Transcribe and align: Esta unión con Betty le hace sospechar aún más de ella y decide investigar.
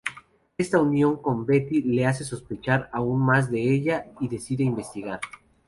Esta 0.57 0.81
unión 0.81 1.21
con 1.21 1.45
Betty 1.45 1.83
le 1.83 2.07
hace 2.07 2.23
sospechar 2.23 2.89
aún 2.91 3.21
más 3.23 3.51
de 3.51 3.61
ella 3.71 4.07
y 4.19 4.29
decide 4.29 4.63
investigar. 4.63 5.19